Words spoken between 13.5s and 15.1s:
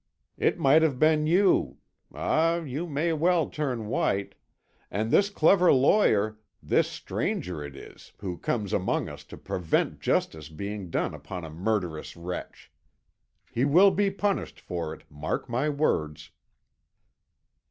He will be punished for it,